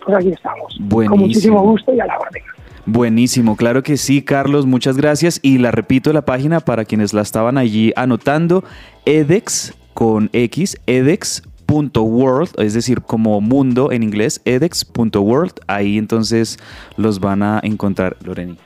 [0.06, 0.80] pues aquí estamos.
[0.90, 2.44] Con muchísimo gusto y a la orden.
[2.86, 5.40] Buenísimo, claro que sí, Carlos, muchas gracias.
[5.42, 8.64] Y la repito la página para quienes la estaban allí anotando,
[9.06, 15.54] edex con x, edex edex.world, es decir, como mundo en inglés, edex.world.
[15.68, 16.58] Ahí entonces
[16.98, 18.58] los van a encontrar, Loreni.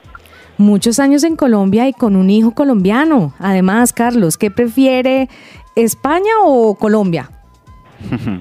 [0.58, 3.34] Muchos años en Colombia y con un hijo colombiano.
[3.40, 5.30] Además, Carlos, ¿qué prefiere,
[5.76, 7.30] España o Colombia?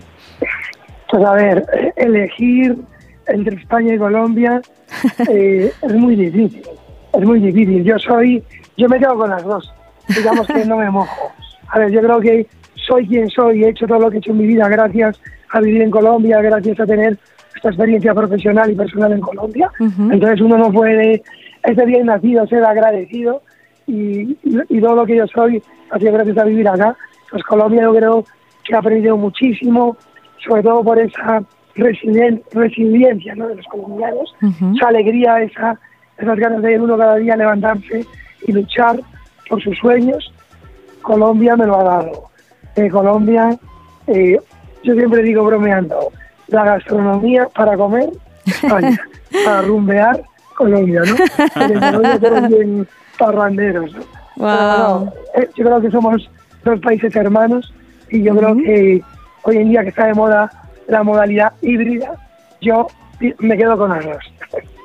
[1.10, 2.76] Pues a ver, elegir
[3.26, 4.60] entre España y Colombia
[5.28, 6.62] eh, es muy difícil.
[7.12, 7.84] Es muy difícil.
[7.84, 8.42] Yo soy,
[8.76, 9.72] yo me quedo con las dos.
[10.08, 11.32] Digamos que no me mojo.
[11.68, 14.30] A ver, yo creo que soy quien soy, he hecho todo lo que he hecho
[14.30, 17.18] en mi vida gracias a vivir en Colombia, gracias a tener
[17.54, 19.70] esta experiencia profesional y personal en Colombia.
[19.78, 21.22] Entonces uno no puede,
[21.64, 23.42] es bien nacido, ser agradecido
[23.86, 26.96] y, y, todo lo que yo soy ha sido gracias a vivir acá.
[27.30, 28.24] Pues Colombia yo creo
[28.64, 29.96] que ha aprendido muchísimo,
[30.46, 31.42] sobre todo por esa
[31.78, 33.48] resiliencia ¿no?
[33.48, 34.34] de los colombianos,
[34.74, 35.78] esa alegría, esa,
[36.16, 38.04] esas ganas de uno cada día levantarse
[38.46, 39.00] y luchar
[39.48, 40.32] por sus sueños.
[41.02, 42.24] Colombia me lo ha dado.
[42.76, 43.58] Eh, Colombia,
[44.06, 44.38] eh,
[44.82, 46.12] yo siempre digo bromeando,
[46.48, 48.10] la gastronomía para comer,
[48.44, 49.00] España,
[49.44, 50.22] para rumbear,
[50.56, 51.16] Colombia, ¿no?
[51.54, 52.88] Colombia bien
[53.18, 53.92] parranderos.
[54.36, 55.12] Wow.
[55.34, 56.30] Eh, yo creo que somos
[56.64, 57.72] dos países hermanos
[58.10, 59.02] y yo creo que
[59.42, 60.50] hoy en día que está de moda
[60.88, 62.14] la modalidad híbrida,
[62.60, 62.88] yo
[63.38, 64.24] me quedo con arroz.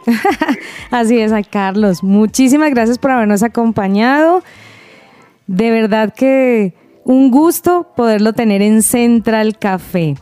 [0.91, 2.03] Así es, Carlos.
[2.03, 4.43] Muchísimas gracias por habernos acompañado.
[5.47, 10.15] De verdad que un gusto poderlo tener en Central Café.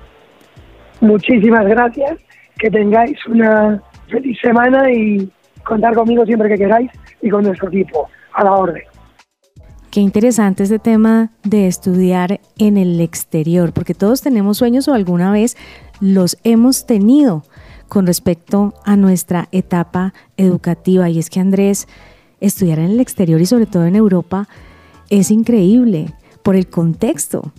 [1.00, 2.20] Muchísimas gracias.
[2.58, 5.30] Que tengáis una feliz semana y
[5.64, 6.92] contar conmigo siempre que queráis
[7.22, 8.08] y con nuestro equipo.
[8.34, 8.84] A la orden.
[9.92, 15.34] Qué interesante este tema de estudiar en el exterior, porque todos tenemos sueños o alguna
[15.34, 15.58] vez
[16.00, 17.44] los hemos tenido
[17.90, 21.10] con respecto a nuestra etapa educativa.
[21.10, 21.90] Y es que Andrés,
[22.40, 24.48] estudiar en el exterior y sobre todo en Europa
[25.10, 27.52] es increíble por el contexto,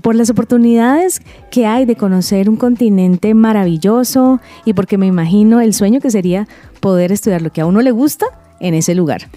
[0.00, 1.20] por las oportunidades
[1.50, 6.48] que hay de conocer un continente maravilloso y porque me imagino el sueño que sería
[6.80, 8.24] poder estudiar lo que a uno le gusta
[8.60, 9.28] en ese lugar.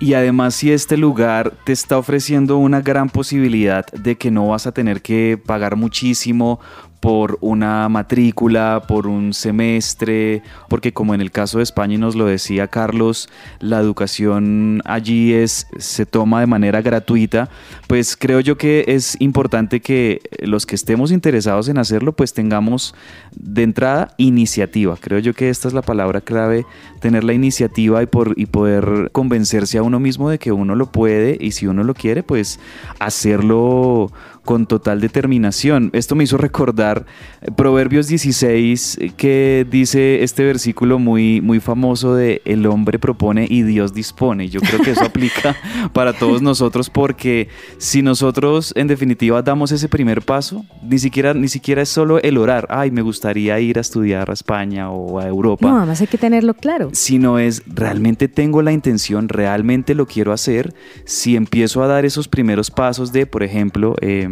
[0.00, 4.66] Y además si este lugar te está ofreciendo una gran posibilidad de que no vas
[4.66, 6.58] a tener que pagar muchísimo
[7.00, 12.14] por una matrícula, por un semestre, porque como en el caso de España y nos
[12.14, 17.48] lo decía Carlos, la educación allí es se toma de manera gratuita,
[17.86, 22.94] pues creo yo que es importante que los que estemos interesados en hacerlo, pues tengamos
[23.34, 24.96] de entrada iniciativa.
[25.00, 26.66] Creo yo que esta es la palabra clave,
[27.00, 30.92] tener la iniciativa y por y poder convencerse a uno mismo de que uno lo
[30.92, 32.60] puede y si uno lo quiere, pues
[32.98, 34.12] hacerlo
[34.44, 35.90] con total determinación.
[35.92, 37.06] Esto me hizo recordar
[37.42, 43.46] eh, Proverbios 16 eh, que dice este versículo muy, muy famoso de el hombre propone
[43.48, 44.48] y Dios dispone.
[44.48, 45.56] Yo creo que eso aplica
[45.92, 47.48] para todos nosotros porque
[47.78, 52.38] si nosotros en definitiva damos ese primer paso, ni siquiera, ni siquiera es solo el
[52.38, 55.68] orar, ay, me gustaría ir a estudiar a España o a Europa.
[55.68, 56.90] No, además hay que tenerlo claro.
[56.92, 60.74] Sino es, realmente tengo la intención, realmente lo quiero hacer,
[61.04, 64.28] si empiezo a dar esos primeros pasos de, por ejemplo, eh,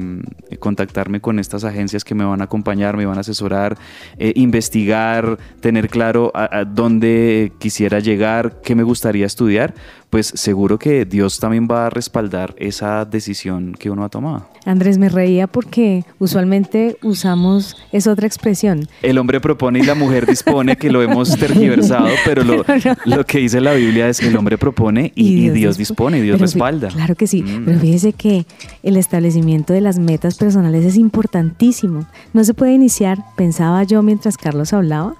[0.58, 3.76] contactarme con estas agencias que me van a acompañar, me van a asesorar,
[4.18, 9.74] eh, investigar, tener claro a, dónde quisiera llegar, qué me gustaría estudiar,
[10.10, 14.48] pues seguro que Dios también va a respaldar esa decisión que uno ha tomado.
[14.64, 18.88] Andrés, me reía porque usualmente usamos es otra expresión.
[19.02, 22.64] El hombre propone y la mujer dispone, que lo hemos tergiversado, pero lo,
[23.04, 26.88] lo que dice la Biblia es el hombre propone y, Dios, dispone, y Dios respalda.
[26.88, 27.64] Claro que sí, mm.
[27.64, 28.46] pero fíjese que
[28.82, 32.06] el establecimiento de las metas personales es importantísimo.
[32.32, 35.14] No se puede iniciar, pensaba yo mientras Carlos hablaba,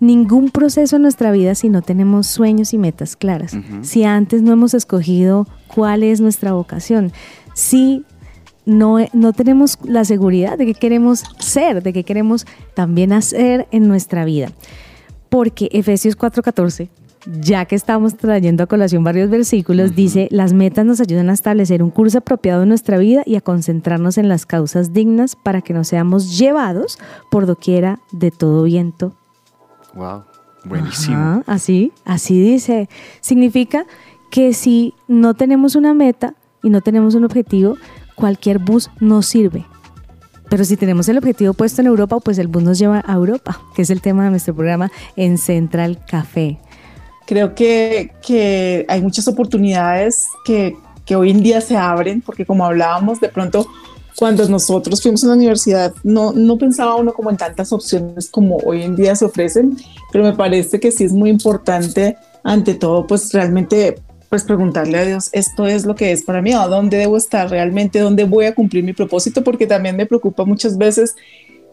[0.00, 3.56] ningún proceso en nuestra vida si no tenemos sueños y metas claras.
[3.82, 7.12] Si antes no hemos escogido cuál es nuestra vocación.
[7.54, 8.04] Si
[8.64, 13.88] no, no tenemos la seguridad de qué queremos ser, de qué queremos también hacer en
[13.88, 14.50] nuestra vida.
[15.28, 16.88] Porque Efesios 4:14
[17.40, 21.82] ya que estamos trayendo a colación varios versículos, dice, las metas nos ayudan a establecer
[21.82, 25.74] un curso apropiado en nuestra vida y a concentrarnos en las causas dignas para que
[25.74, 29.16] no seamos llevados por doquiera de todo viento
[29.96, 30.24] Wow,
[30.64, 31.42] buenísimo.
[31.46, 32.88] así, así dice.
[33.20, 33.86] Significa
[34.30, 37.76] que si no tenemos una meta y no tenemos un objetivo,
[38.14, 39.64] cualquier bus nos sirve.
[40.48, 43.60] Pero si tenemos el objetivo puesto en Europa, pues el bus nos lleva a Europa,
[43.74, 46.58] que es el tema de nuestro programa en Central Café.
[47.26, 52.64] Creo que, que hay muchas oportunidades que, que hoy en día se abren, porque como
[52.64, 53.66] hablábamos, de pronto
[54.16, 58.56] cuando nosotros fuimos a la universidad no, no pensaba uno como en tantas opciones como
[58.58, 59.76] hoy en día se ofrecen,
[60.10, 63.96] pero me parece que sí es muy importante ante todo pues realmente
[64.28, 67.48] pues preguntarle a Dios, esto es lo que es para mí, a dónde debo estar
[67.48, 71.14] realmente, dónde voy a cumplir mi propósito, porque también me preocupa muchas veces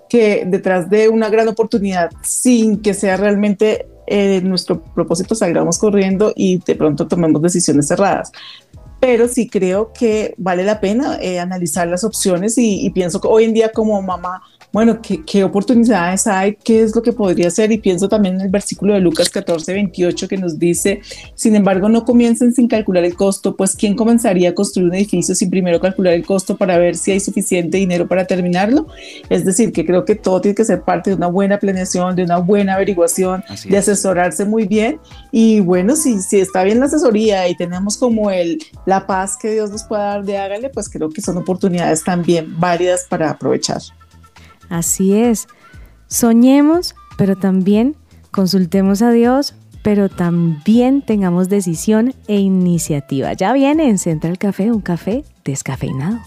[0.07, 6.33] que detrás de una gran oportunidad, sin que sea realmente eh, nuestro propósito, salgamos corriendo
[6.35, 8.31] y de pronto tomemos decisiones cerradas
[9.03, 13.27] pero sí creo que vale la pena eh, analizar las opciones y, y, pienso que
[13.27, 14.41] hoy en día como mamá
[14.73, 17.71] bueno, ¿qué, oportunidades hay, qué es lo que podría ser.
[17.71, 20.99] Y pienso también en el versículo de Lucas 14, 28 que nos dice,
[21.35, 25.35] sin embargo, no comiencen sin calcular el costo, pues ¿quién comenzaría a construir un edificio
[25.35, 28.87] sin primero calcular el costo para ver si hay suficiente dinero para terminarlo?
[29.29, 32.23] Es decir, que creo que todo tiene que ser parte de una buena planeación, de
[32.23, 34.99] una buena averiguación, de asesorarse muy bien.
[35.31, 38.57] Y bueno, si, si está bien la asesoría y tenemos como el,
[38.87, 42.59] la paz que Dios nos pueda dar de hágale, pues creo que son oportunidades también
[42.59, 43.83] válidas para aprovechar.
[44.69, 45.47] Así es.
[46.07, 47.95] Soñemos, pero también
[48.31, 53.33] consultemos a Dios, pero también tengamos decisión e iniciativa.
[53.33, 56.19] Ya viene en Central Café un café descafeinado.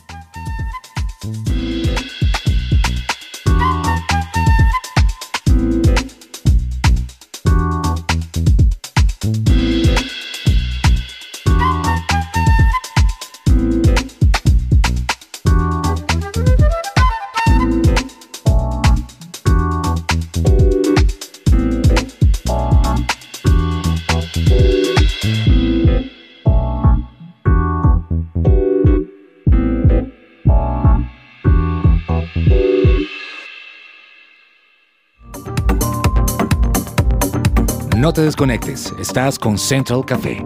[38.07, 40.41] No te desconectes, estás con Central Café.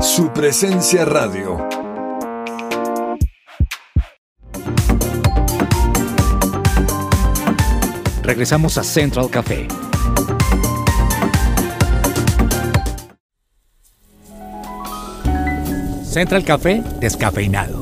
[0.00, 1.56] Su presencia radio.
[8.24, 9.68] Regresamos a Central Café.
[16.02, 17.77] Central Café descafeinado.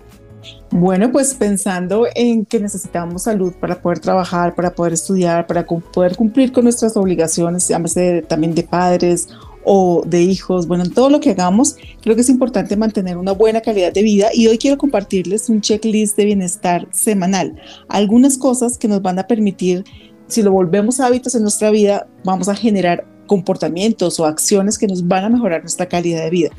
[0.72, 6.16] Bueno, pues pensando en que necesitamos salud para poder trabajar, para poder estudiar, para poder
[6.16, 9.28] cumplir con nuestras obligaciones, llámese también de padres
[9.70, 13.32] o de hijos, bueno, en todo lo que hagamos, creo que es importante mantener una
[13.32, 17.54] buena calidad de vida y hoy quiero compartirles un checklist de bienestar semanal,
[17.90, 19.84] algunas cosas que nos van a permitir,
[20.26, 25.06] si lo volvemos hábitos en nuestra vida, vamos a generar comportamientos o acciones que nos
[25.06, 26.50] van a mejorar nuestra calidad de vida.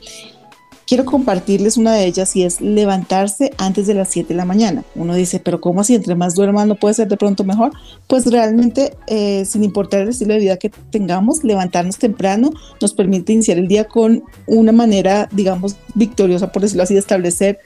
[0.89, 4.83] Quiero compartirles una de ellas y es levantarse antes de las 7 de la mañana.
[4.95, 5.93] Uno dice, pero ¿cómo así?
[5.93, 7.73] Entre más duermas no puede ser de pronto mejor.
[8.07, 12.49] Pues realmente, eh, sin importar el estilo de vida que tengamos, levantarnos temprano
[12.81, 17.59] nos permite iniciar el día con una manera, digamos, victoriosa, por decirlo así, de establecer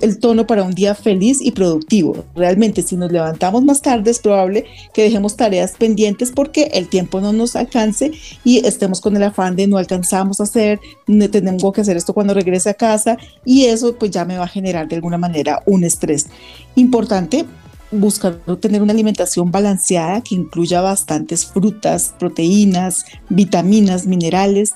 [0.00, 2.24] el tono para un día feliz y productivo.
[2.34, 7.20] Realmente si nos levantamos más tarde es probable que dejemos tareas pendientes porque el tiempo
[7.20, 8.12] no nos alcance
[8.44, 12.14] y estemos con el afán de no alcanzamos a hacer, no tenemos que hacer esto
[12.14, 15.62] cuando regrese a casa y eso pues ya me va a generar de alguna manera
[15.66, 16.26] un estrés.
[16.74, 17.44] Importante
[17.90, 24.74] buscar tener una alimentación balanceada que incluya bastantes frutas, proteínas, vitaminas, minerales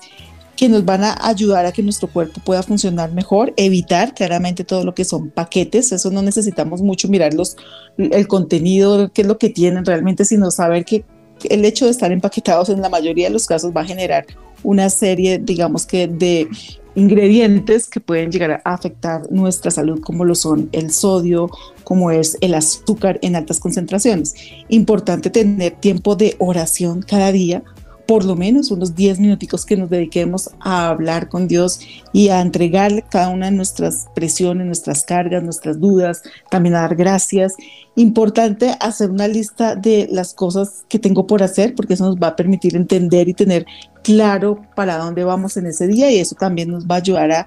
[0.57, 4.85] que nos van a ayudar a que nuestro cuerpo pueda funcionar mejor, evitar claramente todo
[4.85, 7.57] lo que son paquetes, eso no necesitamos mucho mirar los,
[7.99, 11.05] el contenido, qué es lo que tienen realmente, sino saber que
[11.51, 14.27] el hecho de estar empaquetados en la mayoría de los casos va a generar
[14.63, 16.49] una serie, digamos que, de
[16.95, 21.51] ingredientes que pueden llegar a afectar nuestra salud, como lo son el sodio,
[21.83, 24.35] como es el azúcar en altas concentraciones.
[24.69, 27.63] Importante tener tiempo de oración cada día
[28.07, 31.81] por lo menos unos 10 minuticos que nos dediquemos a hablar con Dios
[32.13, 36.97] y a entregarle cada una de nuestras presiones, nuestras cargas, nuestras dudas, también a dar
[36.97, 37.55] gracias.
[37.97, 42.29] Importante hacer una lista de las cosas que tengo por hacer, porque eso nos va
[42.29, 43.65] a permitir entender y tener
[44.03, 47.47] claro para dónde vamos en ese día y eso también nos va a ayudar a,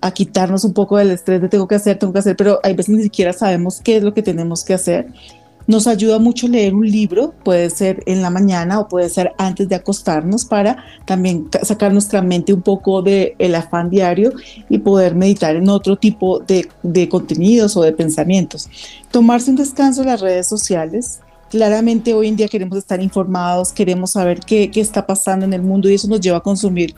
[0.00, 2.74] a quitarnos un poco del estrés de tengo que hacer, tengo que hacer, pero hay
[2.74, 5.08] veces ni siquiera sabemos qué es lo que tenemos que hacer
[5.68, 9.68] nos ayuda mucho leer un libro, puede ser en la mañana o puede ser antes
[9.68, 14.32] de acostarnos para también sacar nuestra mente un poco del el afán diario
[14.70, 18.68] y poder meditar en otro tipo de, de contenidos o de pensamientos.
[19.10, 24.10] Tomarse un descanso en las redes sociales, Claramente hoy en día queremos estar informados, queremos
[24.10, 26.94] saber qué, qué está pasando en el mundo y eso nos lleva a consumir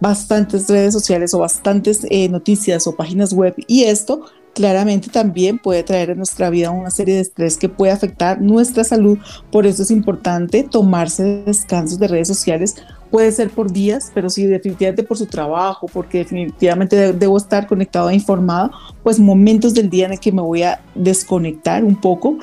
[0.00, 5.82] bastantes redes sociales o bastantes eh, noticias o páginas web y esto claramente también puede
[5.82, 9.18] traer en nuestra vida una serie de estrés que puede afectar nuestra salud.
[9.52, 12.74] Por eso es importante tomarse descansos de redes sociales.
[13.10, 18.08] Puede ser por días, pero sí definitivamente por su trabajo, porque definitivamente debo estar conectado
[18.08, 18.70] e informado,
[19.02, 22.38] pues momentos del día en el que me voy a desconectar un poco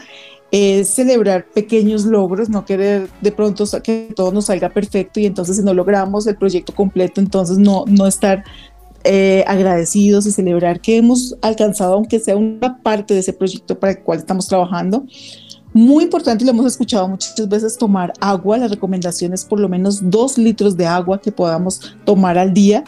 [0.51, 5.57] es celebrar pequeños logros, no querer de pronto que todo nos salga perfecto y entonces
[5.57, 8.43] si no logramos el proyecto completo, entonces no, no estar
[9.03, 13.93] eh, agradecidos y celebrar que hemos alcanzado, aunque sea una parte de ese proyecto para
[13.93, 15.05] el cual estamos trabajando.
[15.73, 18.59] Muy importante, lo hemos escuchado muchas veces, tomar agua.
[18.59, 22.83] La recomendación es por lo menos dos litros de agua que podamos tomar al día.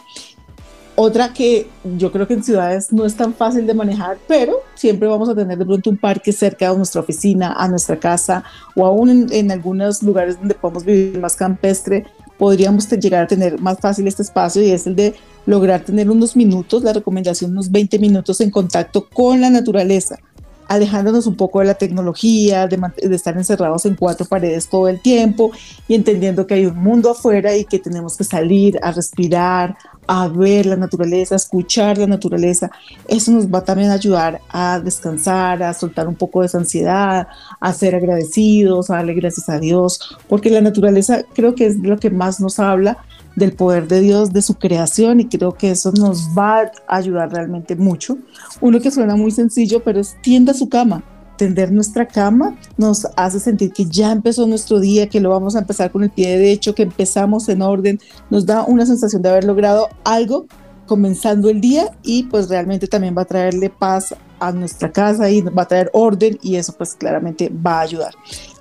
[0.96, 5.10] Otra que yo creo que en ciudades no es tan fácil de manejar, pero siempre
[5.10, 8.46] vamos a tener de pronto un parque cerca de nuestra oficina, a nuestra casa
[8.76, 12.06] o aún en, en algunos lugares donde podemos vivir más campestre,
[12.38, 15.16] podríamos llegar a tener más fácil este espacio y es el de
[15.46, 20.20] lograr tener unos minutos, la recomendación unos 20 minutos en contacto con la naturaleza,
[20.68, 25.00] alejándonos un poco de la tecnología, de, de, estar encerrados en cuatro paredes todo el
[25.00, 25.52] tiempo
[25.88, 30.28] y entendiendo que hay un mundo afuera y que tenemos que salir a respirar, a
[30.28, 32.72] ver la naturaleza, a escuchar la naturaleza.
[33.08, 37.28] Eso nos va también a ayudar a descansar, a soltar un poco de esa ansiedad,
[37.60, 41.98] a ser agradecidos, a darle gracias a Dios, porque la naturaleza creo que es lo
[41.98, 42.98] que más nos habla
[43.36, 47.32] del poder de Dios, de su creación, y creo que eso nos va a ayudar
[47.32, 48.18] realmente mucho.
[48.62, 51.04] Uno que suena muy sencillo, pero es tienda su cama
[51.36, 55.60] tender nuestra cama nos hace sentir que ya empezó nuestro día, que lo vamos a
[55.60, 59.44] empezar con el pie derecho, que empezamos en orden, nos da una sensación de haber
[59.44, 60.46] logrado algo
[60.86, 65.42] comenzando el día y pues realmente también va a traerle paz a nuestra casa y
[65.42, 68.14] va a traer orden y eso pues claramente va a ayudar.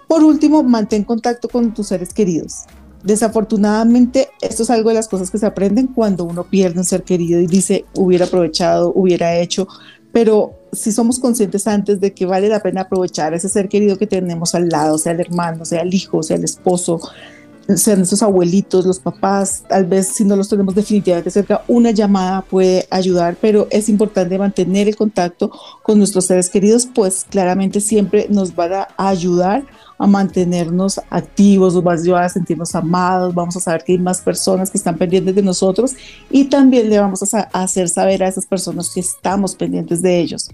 [0.08, 2.64] Por último, mantén contacto con tus seres queridos.
[3.04, 7.02] Desafortunadamente, esto es algo de las cosas que se aprenden cuando uno pierde un ser
[7.02, 9.68] querido y dice, hubiera aprovechado, hubiera hecho,
[10.10, 14.06] pero si somos conscientes antes de que vale la pena aprovechar ese ser querido que
[14.06, 16.98] tenemos al lado, sea el hermano, sea el hijo, sea el esposo,
[17.76, 22.40] sean esos abuelitos, los papás, tal vez si no los tenemos definitivamente cerca, una llamada
[22.40, 25.50] puede ayudar, pero es importante mantener el contacto
[25.82, 29.66] con nuestros seres queridos, pues claramente siempre nos van a ayudar
[30.04, 34.20] a mantenernos activos, nos a ayudar a sentirnos amados, vamos a saber que hay más
[34.20, 35.92] personas que están pendientes de nosotros
[36.30, 40.50] y también le vamos a, hacer saber a esas personas que estamos pendientes de ellos.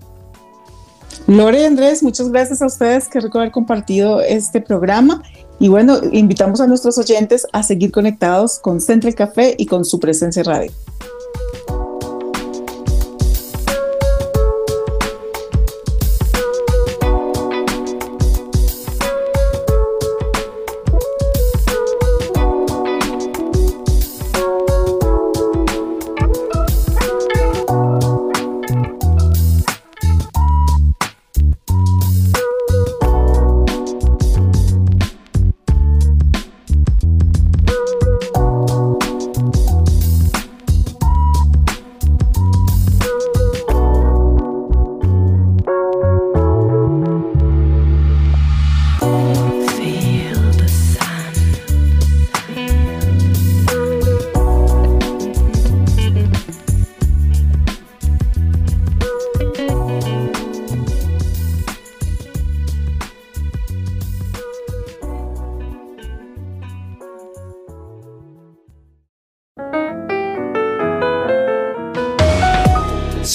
[1.26, 5.22] Lore y Andrés, muchas gracias a ustedes que haber compartido este programa
[5.58, 9.98] y bueno, invitamos a nuestros oyentes a seguir conectados con Central Café y con su
[9.98, 10.70] presencia radio.